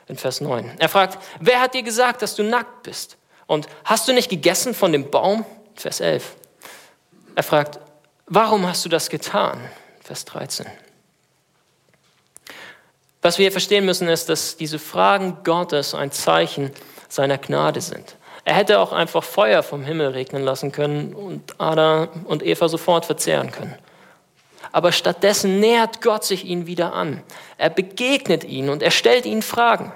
[0.08, 0.72] In Vers 9.
[0.80, 3.18] Er fragt, wer hat dir gesagt, dass du nackt bist?
[3.46, 5.46] Und hast du nicht gegessen von dem Baum?
[5.76, 6.36] Vers 11.
[7.38, 7.80] Er fragt,
[8.26, 9.60] warum hast du das getan?
[10.04, 10.66] Vers 13.
[13.22, 16.72] Was wir hier verstehen müssen, ist, dass diese Fragen Gottes ein Zeichen
[17.10, 18.16] seiner Gnade sind.
[18.44, 23.06] Er hätte auch einfach Feuer vom Himmel regnen lassen können und Adam und Eva sofort
[23.06, 23.76] verzehren können.
[24.72, 27.22] Aber stattdessen nähert Gott sich ihnen wieder an.
[27.60, 29.94] Er begegnet ihnen und er stellt ihnen Fragen.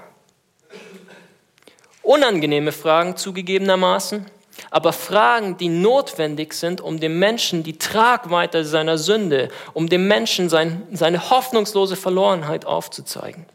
[2.04, 4.28] Unangenehme Fragen zugegebenermaßen,
[4.70, 10.50] aber Fragen, die notwendig sind, um dem Menschen die Tragweite seiner Sünde, um dem Menschen
[10.50, 13.46] sein, seine hoffnungslose Verlorenheit aufzuzeigen.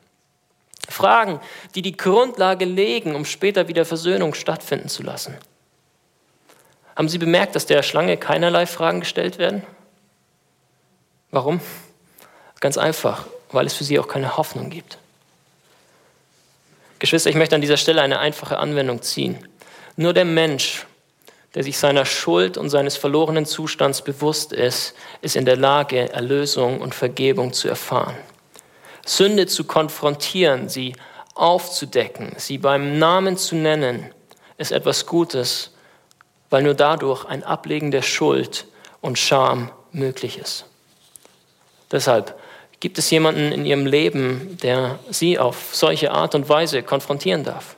[0.88, 1.40] Fragen,
[1.75, 5.37] die die Grundlage legen, um später wieder Versöhnung stattfinden zu lassen.
[6.95, 9.62] Haben Sie bemerkt, dass der Schlange keinerlei Fragen gestellt werden?
[11.31, 11.61] Warum?
[12.61, 14.99] Ganz einfach, weil es für sie auch keine Hoffnung gibt.
[16.99, 19.47] Geschwister, ich möchte an dieser Stelle eine einfache Anwendung ziehen.
[19.97, 20.87] Nur der Mensch,
[21.57, 26.83] der sich seiner Schuld und seines verlorenen Zustands bewusst ist, ist in der Lage, Erlösung
[26.83, 28.14] und Vergebung zu erfahren.
[29.07, 30.95] Sünde zu konfrontieren, sie
[31.35, 34.12] aufzudecken, sie beim Namen zu nennen,
[34.59, 35.73] ist etwas Gutes,
[36.51, 38.66] weil nur dadurch ein Ablegen der Schuld
[39.01, 40.66] und Scham möglich ist.
[41.90, 42.38] Deshalb
[42.81, 47.77] gibt es jemanden in ihrem Leben, der sie auf solche Art und Weise konfrontieren darf.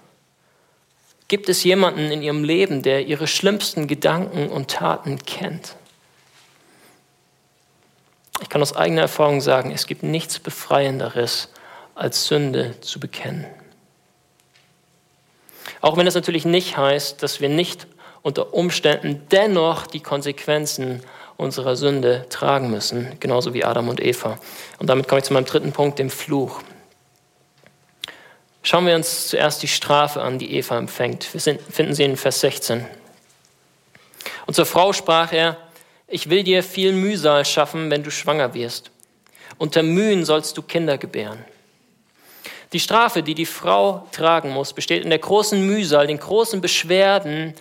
[1.29, 5.77] Gibt es jemanden in ihrem Leben, der ihre schlimmsten Gedanken und Taten kennt?
[8.41, 11.49] Ich kann aus eigener Erfahrung sagen, es gibt nichts Befreienderes,
[11.95, 13.47] als Sünde zu bekennen.
[15.81, 17.87] Auch wenn es natürlich nicht heißt, dass wir nicht
[18.23, 21.03] unter Umständen dennoch die Konsequenzen
[21.37, 24.39] unserer Sünde tragen müssen, genauso wie Adam und Eva.
[24.79, 26.63] Und damit komme ich zu meinem dritten Punkt, dem Fluch.
[28.63, 31.33] Schauen wir uns zuerst die Strafe an, die Eva empfängt.
[31.33, 32.85] Wir finden sie in Vers 16.
[34.47, 35.57] Und zur Frau sprach er,
[36.07, 38.91] ich will dir viel Mühsal schaffen, wenn du schwanger wirst.
[39.59, 41.45] Unter Mühen sollst du Kinder gebären.
[42.73, 47.55] Die Strafe, die die Frau tragen muss, besteht in der großen Mühsal, den großen Beschwerden,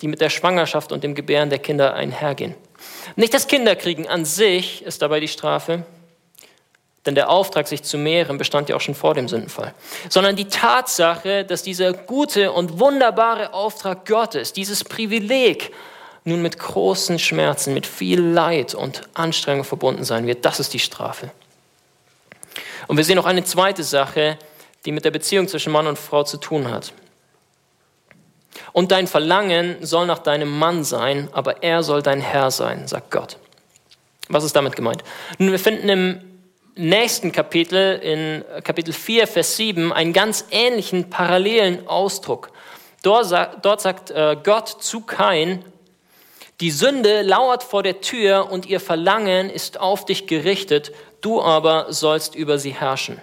[0.00, 2.54] die mit der Schwangerschaft und dem Gebären der Kinder einhergehen.
[3.16, 5.84] Nicht das Kinderkriegen an sich ist dabei die Strafe,
[7.06, 9.74] denn der Auftrag, sich zu mehren, bestand ja auch schon vor dem Sündenfall.
[10.08, 15.72] Sondern die Tatsache, dass dieser gute und wunderbare Auftrag Gottes, dieses Privileg,
[16.24, 20.78] nun mit großen Schmerzen, mit viel Leid und Anstrengung verbunden sein wird, das ist die
[20.78, 21.30] Strafe.
[22.86, 24.38] Und wir sehen noch eine zweite Sache,
[24.86, 26.92] die mit der Beziehung zwischen Mann und Frau zu tun hat.
[28.72, 33.10] Und dein Verlangen soll nach deinem Mann sein, aber er soll dein Herr sein, sagt
[33.10, 33.36] Gott.
[34.28, 35.04] Was ist damit gemeint?
[35.38, 36.33] Nun, wir finden im
[36.76, 42.50] nächsten Kapitel, in Kapitel 4, Vers 7, einen ganz ähnlichen parallelen Ausdruck.
[43.02, 43.32] Dort,
[43.62, 45.64] dort sagt äh, Gott zu Kain,
[46.60, 51.92] die Sünde lauert vor der Tür und ihr Verlangen ist auf dich gerichtet, du aber
[51.92, 53.20] sollst über sie herrschen.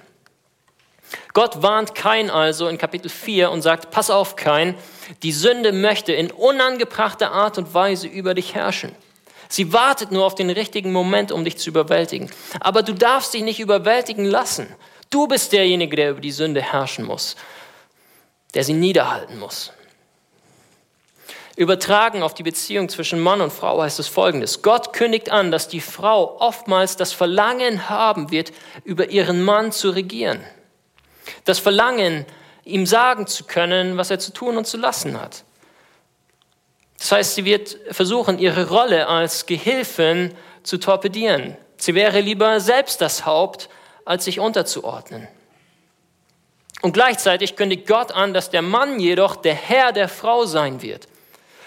[1.33, 4.75] Gott warnt Kain also in Kapitel 4 und sagt, pass auf Kain,
[5.23, 8.93] die Sünde möchte in unangebrachter Art und Weise über dich herrschen.
[9.51, 12.31] Sie wartet nur auf den richtigen Moment, um dich zu überwältigen.
[12.61, 14.73] Aber du darfst dich nicht überwältigen lassen.
[15.09, 17.35] Du bist derjenige, der über die Sünde herrschen muss,
[18.53, 19.73] der sie niederhalten muss.
[21.57, 24.61] Übertragen auf die Beziehung zwischen Mann und Frau heißt es folgendes.
[24.61, 28.53] Gott kündigt an, dass die Frau oftmals das Verlangen haben wird,
[28.85, 30.39] über ihren Mann zu regieren.
[31.43, 32.25] Das Verlangen,
[32.63, 35.43] ihm sagen zu können, was er zu tun und zu lassen hat.
[37.01, 41.57] Das heißt, sie wird versuchen, ihre Rolle als Gehilfin zu torpedieren.
[41.77, 43.69] Sie wäre lieber selbst das Haupt,
[44.05, 45.27] als sich unterzuordnen.
[46.83, 51.07] Und gleichzeitig kündigt Gott an, dass der Mann jedoch der Herr der Frau sein wird.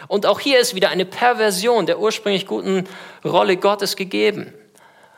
[0.07, 2.87] Und auch hier ist wieder eine Perversion der ursprünglich guten
[3.25, 4.55] Rolle Gottes gegeben.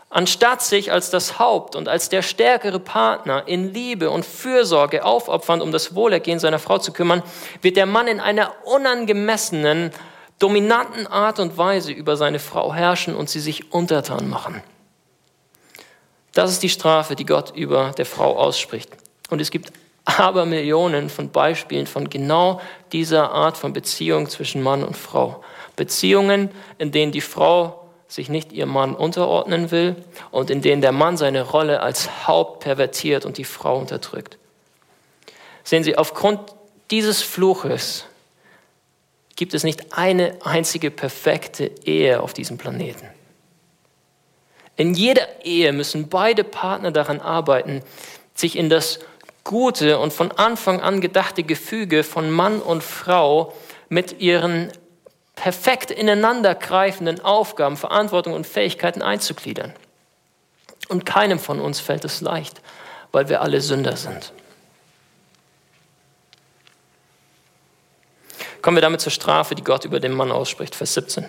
[0.09, 5.61] Anstatt sich als das Haupt und als der stärkere Partner in Liebe und Fürsorge aufopfern,
[5.61, 7.23] um das Wohlergehen seiner Frau zu kümmern,
[7.61, 9.91] wird der Mann in einer unangemessenen
[10.39, 14.63] dominanten Art und Weise über seine Frau herrschen und sie sich untertan machen.
[16.33, 18.91] Das ist die Strafe, die Gott über der Frau ausspricht.
[19.31, 19.73] Und es gibt
[20.05, 22.61] aber Millionen von Beispielen von genau
[22.93, 25.43] dieser Art von Beziehung zwischen Mann und Frau.
[25.75, 29.97] Beziehungen, in denen die Frau sich nicht ihrem Mann unterordnen will
[30.31, 34.39] und in denen der Mann seine Rolle als Haupt pervertiert und die Frau unterdrückt.
[35.65, 36.41] Sehen Sie, aufgrund
[36.91, 38.05] dieses Fluches
[39.35, 43.09] gibt es nicht eine einzige perfekte Ehe auf diesem Planeten.
[44.77, 47.83] In jeder Ehe müssen beide Partner daran arbeiten,
[48.35, 49.01] sich in das
[49.43, 53.55] gute und von Anfang an gedachte Gefüge von Mann und Frau
[53.89, 54.71] mit ihren
[55.37, 59.73] perfekt ineinandergreifenden Aufgaben, Verantwortung und Fähigkeiten einzugliedern.
[60.89, 62.61] Und keinem von uns fällt es leicht,
[63.13, 64.33] weil wir alle Sünder sind.
[68.63, 71.29] Kommen wir damit zur Strafe, die Gott über den Mann ausspricht, Vers 17.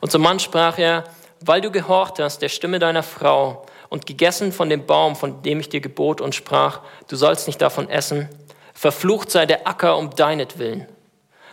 [0.00, 1.04] Und zum Mann sprach er,
[1.40, 5.60] weil du gehorcht hast der Stimme deiner Frau und gegessen von dem Baum, von dem
[5.60, 8.28] ich dir gebot und sprach, du sollst nicht davon essen,
[8.74, 10.88] verflucht sei der Acker um deinetwillen.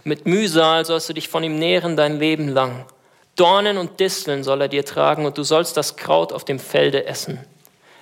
[0.09, 2.85] Mit Mühsal sollst du dich von ihm nähren dein Leben lang.
[3.37, 7.05] Dornen und Disteln soll er dir tragen und du sollst das Kraut auf dem Felde
[7.05, 7.39] essen.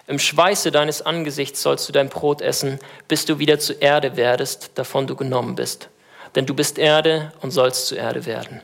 [0.08, 4.72] Im Schweiße deines Angesichts sollst du dein Brot essen, bis du wieder zu Erde werdest,
[4.76, 5.90] davon du genommen bist
[6.36, 8.62] denn du bist Erde und sollst zu Erde werden.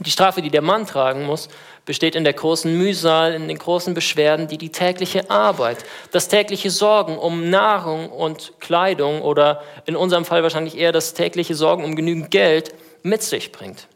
[0.00, 1.48] Die Strafe, die der Mann tragen muss,
[1.84, 6.70] besteht in der großen Mühsal, in den großen Beschwerden, die die tägliche Arbeit, das tägliche
[6.70, 11.96] Sorgen um Nahrung und Kleidung oder in unserem Fall wahrscheinlich eher das tägliche Sorgen um
[11.96, 13.88] genügend Geld mit sich bringt.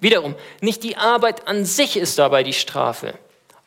[0.00, 3.14] Wiederum, nicht die Arbeit an sich ist dabei die Strafe.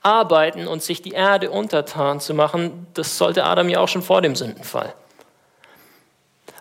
[0.01, 4.21] Arbeiten und sich die Erde untertan zu machen, das sollte Adam ja auch schon vor
[4.21, 4.93] dem Sündenfall.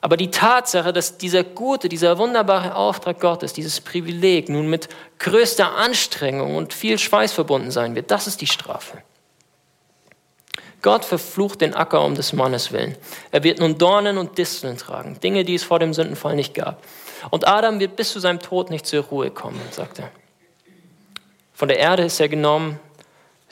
[0.00, 5.74] Aber die Tatsache, dass dieser gute, dieser wunderbare Auftrag Gottes, dieses Privileg nun mit größter
[5.76, 9.02] Anstrengung und viel Schweiß verbunden sein wird, das ist die Strafe.
[10.80, 12.96] Gott verflucht den Acker um des Mannes willen.
[13.32, 16.84] Er wird nun Dornen und Disteln tragen, Dinge, die es vor dem Sündenfall nicht gab.
[17.30, 20.10] Und Adam wird bis zu seinem Tod nicht zur Ruhe kommen, sagt er.
[21.52, 22.78] Von der Erde ist er genommen,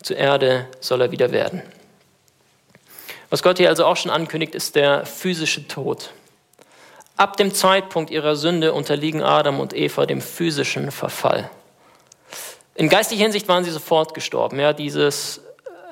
[0.00, 1.62] zur Erde soll er wieder werden.
[3.30, 6.10] Was Gott hier also auch schon ankündigt, ist der physische Tod.
[7.16, 11.50] Ab dem Zeitpunkt ihrer Sünde unterliegen Adam und Eva dem physischen Verfall.
[12.74, 14.60] In geistlicher Hinsicht waren sie sofort gestorben.
[14.60, 15.40] Ja, dieses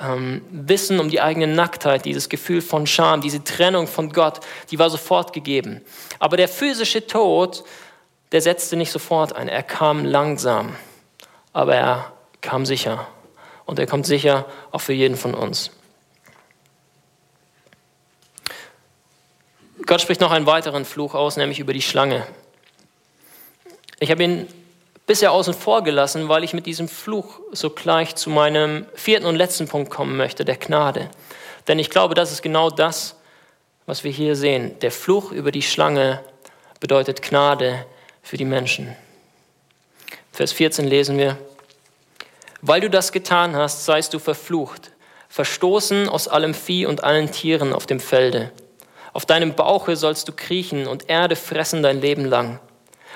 [0.00, 4.78] ähm, Wissen um die eigene Nacktheit, dieses Gefühl von Scham, diese Trennung von Gott, die
[4.78, 5.80] war sofort gegeben.
[6.18, 7.64] Aber der physische Tod,
[8.32, 9.48] der setzte nicht sofort ein.
[9.48, 10.76] Er kam langsam,
[11.54, 13.06] aber er kam sicher.
[13.64, 15.70] Und er kommt sicher auch für jeden von uns.
[19.86, 22.26] Gott spricht noch einen weiteren Fluch aus, nämlich über die Schlange.
[24.00, 24.48] Ich habe ihn
[25.06, 29.36] bisher außen vor gelassen, weil ich mit diesem Fluch so gleich zu meinem vierten und
[29.36, 31.10] letzten Punkt kommen möchte, der Gnade.
[31.68, 33.16] Denn ich glaube, das ist genau das,
[33.86, 34.78] was wir hier sehen.
[34.80, 36.20] Der Fluch über die Schlange
[36.80, 37.84] bedeutet Gnade
[38.22, 38.96] für die Menschen.
[40.32, 41.38] Vers 14 lesen wir,
[42.62, 44.90] weil du das getan hast, seist du verflucht,
[45.28, 48.50] verstoßen aus allem Vieh und allen Tieren auf dem Felde.
[49.14, 52.58] Auf deinem Bauche sollst du kriechen und Erde fressen dein Leben lang.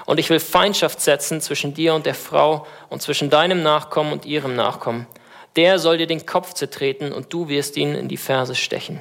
[0.06, 4.24] Und ich will Feindschaft setzen zwischen dir und der Frau und zwischen deinem Nachkommen und
[4.24, 5.08] ihrem Nachkommen.
[5.56, 9.00] Der soll dir den Kopf zertreten und du wirst ihn in die Ferse stechen.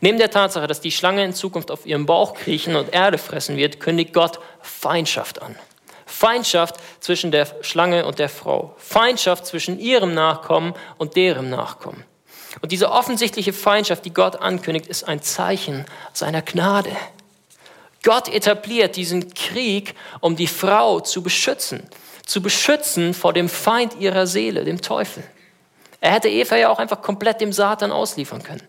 [0.00, 3.56] Neben der Tatsache, dass die Schlange in Zukunft auf ihrem Bauch kriechen und Erde fressen
[3.56, 5.56] wird, kündigt Gott Feindschaft an.
[6.06, 8.74] Feindschaft zwischen der Schlange und der Frau.
[8.78, 12.04] Feindschaft zwischen ihrem Nachkommen und deren Nachkommen.
[12.60, 16.90] Und diese offensichtliche Feindschaft, die Gott ankündigt, ist ein Zeichen seiner Gnade.
[18.02, 21.88] Gott etabliert diesen Krieg, um die Frau zu beschützen,
[22.24, 25.22] zu beschützen vor dem Feind ihrer Seele, dem Teufel.
[26.00, 28.62] Er hätte Eva ja auch einfach komplett dem Satan ausliefern können.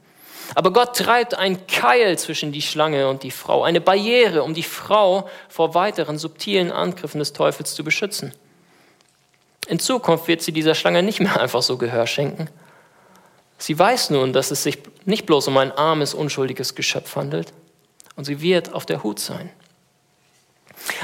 [0.54, 4.64] Aber Gott treibt ein Keil zwischen die Schlange und die Frau, eine Barriere, um die
[4.64, 8.34] Frau vor weiteren subtilen Angriffen des Teufels zu beschützen.
[9.68, 12.50] In Zukunft wird sie dieser Schlange nicht mehr einfach so Gehör schenken,
[13.62, 17.54] Sie weiß nun, dass es sich nicht bloß um ein armes, unschuldiges Geschöpf handelt
[18.16, 19.52] und sie wird auf der Hut sein.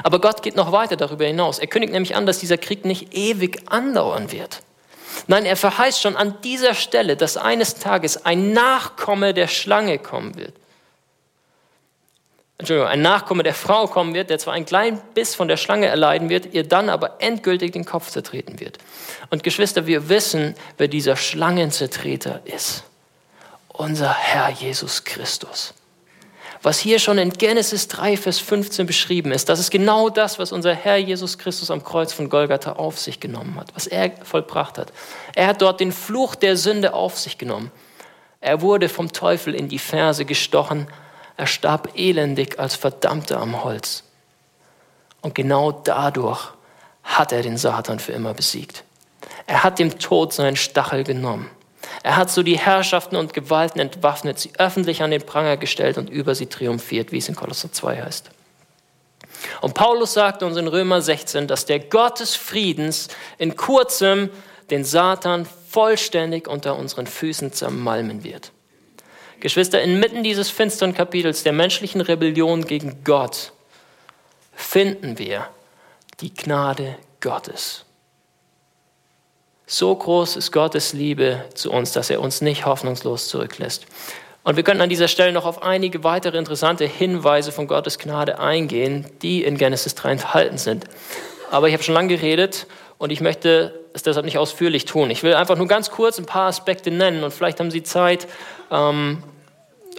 [0.01, 1.60] Aber Gott geht noch weiter darüber hinaus.
[1.60, 4.64] Er kündigt nämlich an, dass dieser Krieg nicht ewig andauern wird.
[5.28, 10.36] Nein, er verheißt schon an dieser Stelle, dass eines Tages ein Nachkomme der Schlange kommen
[10.36, 10.55] wird.
[12.60, 15.86] Entschuldigung, ein Nachkomme der Frau kommen wird, der zwar einen kleinen Biss von der Schlange
[15.86, 18.80] erleiden wird, ihr dann aber endgültig den Kopf zertreten wird.
[19.30, 22.84] Und Geschwister, wir wissen, wer dieser Schlangenzertreter ist.
[23.68, 25.76] Unser Herr Jesus Christus.
[26.64, 30.51] Was hier schon in Genesis 3, Vers 15 beschrieben ist, das ist genau das, was
[30.51, 34.80] unser Herr Jesus Christus am Kreuz von Golgatha auf sich genommen hat, was er vollbracht
[34.80, 34.91] hat.
[35.36, 37.72] Er hat dort den Fluch der Sünde auf sich genommen.
[38.41, 40.88] Er wurde vom Teufel in die Ferse gestochen,
[41.38, 44.03] er starb elendig als Verdammter am Holz.
[45.21, 46.51] Und genau dadurch
[47.03, 48.83] hat er den Satan für immer besiegt.
[49.45, 51.49] Er hat dem Tod seinen Stachel genommen.
[52.03, 56.09] Er hat so die Herrschaften und Gewalten entwaffnet, sie öffentlich an den Pranger gestellt und
[56.09, 58.29] über sie triumphiert, wie es in Kolosser 2 heißt.
[59.61, 63.07] Und Paulus sagte uns in Römer 16, dass der Gott des Friedens
[63.38, 64.29] in kurzem
[64.69, 68.51] den Satan vollständig unter unseren Füßen zermalmen wird.
[69.39, 73.51] Geschwister, inmitten dieses finsteren Kapitels der menschlichen Rebellion gegen Gott
[74.55, 75.47] finden wir
[76.19, 77.85] die Gnade Gottes.
[79.67, 83.85] So groß ist Gottes Liebe zu uns, dass er uns nicht hoffnungslos zurücklässt.
[84.43, 88.39] Und wir können an dieser Stelle noch auf einige weitere interessante Hinweise von Gottes Gnade
[88.39, 90.85] eingehen, die in Genesis 3 enthalten sind.
[91.51, 92.65] Aber ich habe schon lange geredet
[92.97, 95.10] und ich möchte es deshalb nicht ausführlich tun.
[95.12, 98.28] Ich will einfach nur ganz kurz ein paar Aspekte nennen und vielleicht haben Sie Zeit,
[98.72, 99.24] ähm,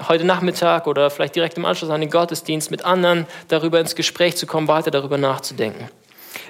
[0.08, 4.36] heute Nachmittag oder vielleicht direkt im Anschluss an den Gottesdienst mit anderen darüber ins Gespräch
[4.36, 5.88] zu kommen, weiter darüber nachzudenken.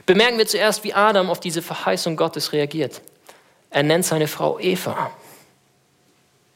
[0.07, 3.01] Bemerken wir zuerst, wie Adam auf diese Verheißung Gottes reagiert.
[3.71, 5.11] Er nennt seine Frau Eva.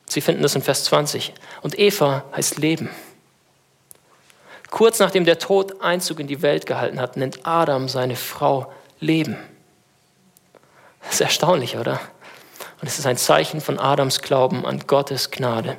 [0.06, 1.32] Sie finden das in Vers 20.
[1.62, 2.90] Und Eva heißt Leben.
[4.70, 9.36] Kurz nachdem der Tod Einzug in die Welt gehalten hat, nennt Adam seine Frau Leben.
[11.12, 12.00] Das ist erstaunlich, oder?
[12.80, 15.76] Und es ist ein Zeichen von Adams Glauben an Gottes Gnade.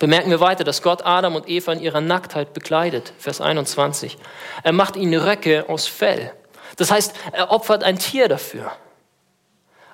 [0.00, 3.12] Bemerken wir weiter, dass Gott Adam und Eva in ihrer Nacktheit bekleidet.
[3.16, 4.18] Vers 21.
[4.64, 6.32] Er macht ihnen Röcke aus Fell.
[6.74, 8.72] Das heißt, er opfert ein Tier dafür.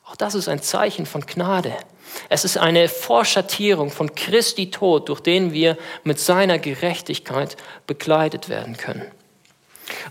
[0.07, 1.74] Auch das ist ein Zeichen von Gnade.
[2.30, 8.78] Es ist eine Vorschattierung von Christi Tod, durch den wir mit seiner Gerechtigkeit bekleidet werden
[8.78, 9.05] können.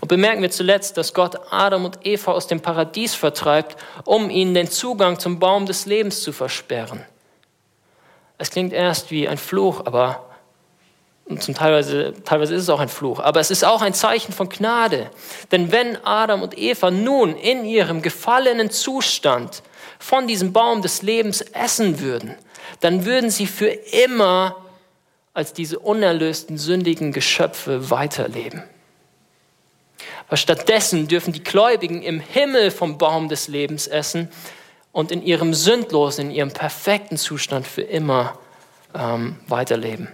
[0.00, 4.54] Und bemerken wir zuletzt, dass Gott Adam und Eva aus dem Paradies vertreibt, um ihnen
[4.54, 7.04] den Zugang zum Baum des Lebens zu versperren.
[8.38, 10.24] Es klingt erst wie ein Fluch, aber
[11.38, 14.48] zum teilweise, teilweise ist es auch ein Fluch, aber es ist auch ein Zeichen von
[14.48, 15.10] Gnade.
[15.52, 19.62] Denn wenn Adam und Eva nun in ihrem gefallenen Zustand
[19.98, 22.34] von diesem Baum des Lebens essen würden,
[22.80, 24.56] dann würden sie für immer
[25.32, 28.64] als diese unerlösten, sündigen Geschöpfe weiterleben.
[30.30, 34.28] Aber stattdessen dürfen die Gläubigen im Himmel vom Baum des Lebens essen
[34.92, 38.38] und in ihrem sündlosen, in ihrem perfekten Zustand für immer
[38.94, 40.06] ähm, weiterleben.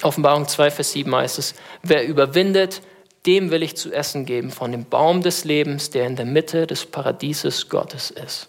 [0.00, 2.80] Offenbarung 2, Vers 7 heißt es, wer überwindet,
[3.26, 6.66] dem will ich zu essen geben von dem Baum des Lebens, der in der Mitte
[6.66, 8.48] des Paradieses Gottes ist.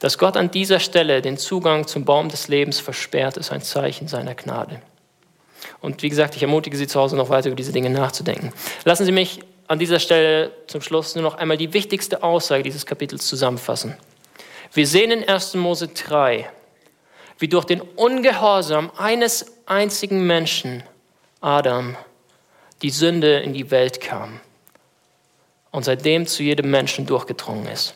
[0.00, 4.06] Dass Gott an dieser Stelle den Zugang zum Baum des Lebens versperrt, ist ein Zeichen
[4.06, 4.82] seiner Gnade.
[5.80, 8.52] Und wie gesagt, ich ermutige Sie zu Hause noch weiter über diese Dinge nachzudenken.
[8.84, 12.86] Lassen Sie mich an dieser Stelle zum Schluss nur noch einmal die wichtigste Aussage dieses
[12.86, 13.96] Kapitels zusammenfassen.
[14.72, 15.54] Wir sehen in 1.
[15.54, 16.50] Mose 3,
[17.38, 20.82] wie durch den Ungehorsam eines einzigen Menschen,
[21.40, 21.96] Adam,
[22.82, 24.40] die Sünde in die Welt kam
[25.70, 27.94] und seitdem zu jedem Menschen durchgedrungen ist.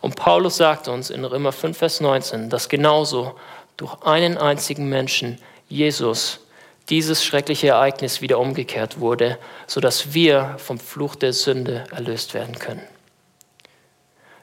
[0.00, 3.34] Und Paulus sagt uns in Römer 5, Vers 19, dass genauso
[3.76, 5.38] durch einen einzigen Menschen,
[5.68, 6.40] Jesus,
[6.88, 12.82] dieses schreckliche Ereignis wieder umgekehrt wurde, sodass wir vom Fluch der Sünde erlöst werden können.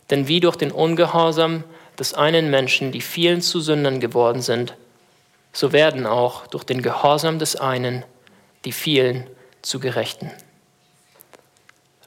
[0.09, 1.63] Denn wie durch den Ungehorsam
[1.97, 4.75] des einen Menschen die vielen zu Sündern geworden sind,
[5.53, 8.03] so werden auch durch den Gehorsam des einen
[8.65, 9.27] die vielen
[9.61, 10.31] zu Gerechten.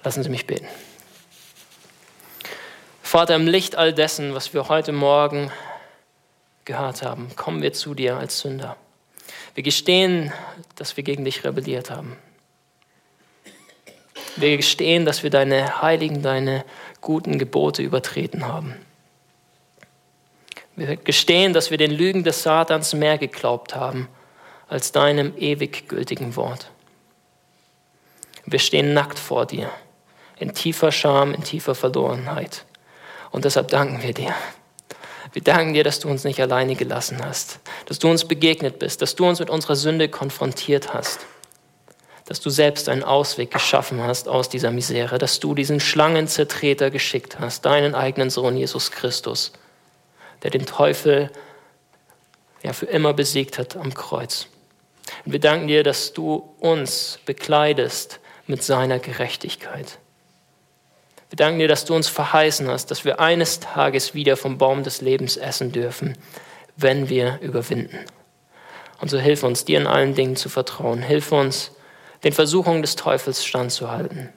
[0.05, 0.69] Lassen Sie mich beten.
[3.03, 5.51] Vater, im Licht all dessen, was wir heute Morgen
[6.67, 8.77] gehört haben, kommen wir zu dir als Sünder.
[9.55, 10.33] Wir gestehen,
[10.77, 12.17] dass wir gegen dich rebelliert haben.
[14.37, 16.65] Wir gestehen, dass wir deine heiligen, deine
[17.01, 18.75] guten Gebote übertreten haben.
[20.77, 24.09] Wir gestehen, dass wir den Lügen des Satans mehr geglaubt haben
[24.69, 26.71] als deinem ewig gültigen Wort.
[28.47, 29.71] Wir stehen nackt vor dir,
[30.39, 32.65] in tiefer Scham, in tiefer Verlorenheit.
[33.31, 34.35] Und deshalb danken wir dir.
[35.33, 39.03] Wir danken dir, dass du uns nicht alleine gelassen hast, dass du uns begegnet bist,
[39.03, 41.21] dass du uns mit unserer Sünde konfrontiert hast,
[42.25, 47.39] dass du selbst einen Ausweg geschaffen hast aus dieser Misere, dass du diesen Schlangenzertreter geschickt
[47.41, 49.53] hast, deinen eigenen Sohn Jesus Christus
[50.43, 51.31] der den Teufel
[52.63, 54.47] ja für immer besiegt hat am Kreuz.
[55.25, 59.99] Und wir danken dir, dass du uns bekleidest mit seiner Gerechtigkeit.
[61.31, 64.83] Wir danken dir, dass du uns verheißen hast, dass wir eines Tages wieder vom Baum
[64.83, 66.17] des Lebens essen dürfen,
[66.77, 67.99] wenn wir überwinden.
[69.01, 71.03] Und so hilf uns, dir in allen Dingen zu vertrauen.
[71.03, 71.73] Hilf uns,
[72.25, 74.31] den Versuchungen des Teufels standzuhalten.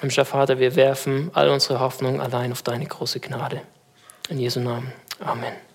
[0.00, 3.62] Himmlischer Vater, wir werfen all unsere Hoffnung allein auf deine große Gnade.
[4.28, 4.92] In Jesu Namen.
[5.18, 5.67] Amen.